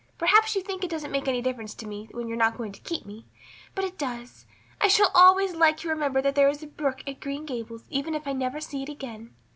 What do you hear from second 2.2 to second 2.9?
you're not going to